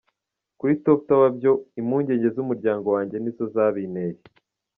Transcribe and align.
Kuri 0.59 0.73
Top 0.83 0.99
Tower 1.07 1.31
byo, 1.37 1.53
impungenge 1.79 2.27
z’umuryango 2.35 2.87
wanjye 2.95 3.15
nizo 3.19 3.45
zabinteye. 3.53 4.17